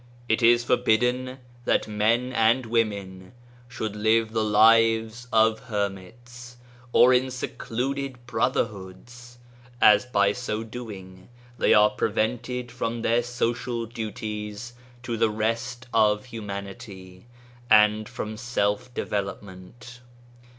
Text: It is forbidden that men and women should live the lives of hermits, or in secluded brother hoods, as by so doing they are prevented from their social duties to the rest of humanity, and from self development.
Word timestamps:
It 0.27 0.41
is 0.41 0.63
forbidden 0.63 1.37
that 1.65 1.87
men 1.87 2.33
and 2.33 2.65
women 2.65 3.33
should 3.67 3.95
live 3.95 4.31
the 4.31 4.43
lives 4.43 5.27
of 5.31 5.59
hermits, 5.65 6.57
or 6.91 7.13
in 7.13 7.29
secluded 7.29 8.25
brother 8.25 8.65
hoods, 8.65 9.37
as 9.79 10.07
by 10.07 10.33
so 10.33 10.63
doing 10.63 11.29
they 11.59 11.75
are 11.75 11.91
prevented 11.91 12.71
from 12.71 13.03
their 13.03 13.21
social 13.21 13.85
duties 13.85 14.73
to 15.03 15.17
the 15.17 15.29
rest 15.29 15.85
of 15.93 16.25
humanity, 16.25 17.27
and 17.69 18.09
from 18.09 18.37
self 18.37 18.91
development. 18.95 19.99